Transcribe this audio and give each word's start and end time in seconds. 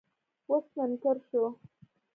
اوس 0.49 0.65
منکر 0.77 1.17
شو. 1.27 1.43